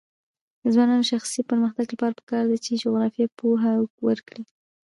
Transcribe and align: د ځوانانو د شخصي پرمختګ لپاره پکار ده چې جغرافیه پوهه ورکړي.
د 0.61 0.63
ځوانانو 0.73 1.03
د 1.05 1.09
شخصي 1.11 1.41
پرمختګ 1.49 1.85
لپاره 1.93 2.17
پکار 2.19 2.43
ده 2.49 2.57
چې 2.65 2.79
جغرافیه 2.83 3.27
پوهه 3.39 3.71
ورکړي. 4.07 4.43